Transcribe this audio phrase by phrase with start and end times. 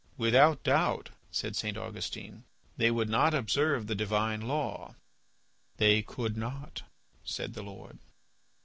[0.17, 1.77] "Without doubt," said St.
[1.77, 2.43] Augustine,
[2.75, 4.95] "they would not observe the divine law."
[5.77, 6.81] "They could not,"
[7.23, 7.99] said the Lord.